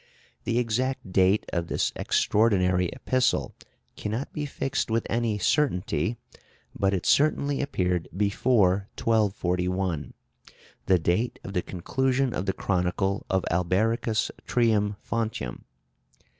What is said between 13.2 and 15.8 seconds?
of Albericus Trium Fontium.